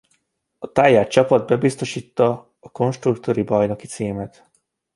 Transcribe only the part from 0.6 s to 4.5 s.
Tyrrell csapat bebiztosította konstruktőri bajnoki címét.